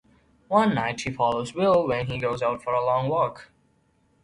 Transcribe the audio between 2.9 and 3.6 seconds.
walk.